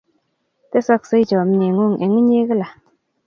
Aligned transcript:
Tesokse 0.71 1.15
chomye 1.29 1.67
ng'ung' 1.71 1.99
eng' 2.03 2.17
inye 2.19 2.41
kila. 2.47 2.67